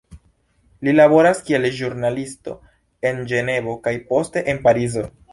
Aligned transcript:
Li 0.87 0.93
laboras 0.99 1.41
kiel 1.49 1.67
ĵurnalisto 1.79 2.55
en 3.09 3.19
Ĝenevo 3.33 3.75
kaj 3.89 3.93
poste 4.13 4.43
en 4.55 4.63
Parizo. 4.65 5.05